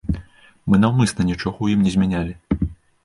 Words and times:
Мы 0.73 0.79
наўмысна 0.85 1.21
нічога 1.31 1.53
ў 1.63 1.67
ім 1.77 1.87
не 1.89 1.97
змянялі. 1.97 2.33